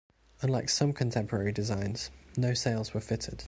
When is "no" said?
2.35-2.55